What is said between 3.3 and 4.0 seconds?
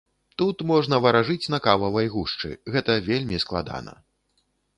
складана.